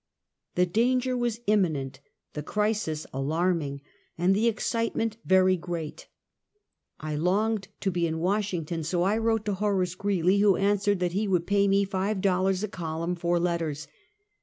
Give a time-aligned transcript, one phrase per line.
[0.55, 1.99] The danger was imminent,
[2.33, 3.81] the crisis alarming,
[4.17, 6.07] and the excitement very great,
[6.99, 11.11] I longed to be in "Washington, so I wrote to Horace Greeley, who answered that
[11.13, 13.87] he would pay me five dollars a column for letters.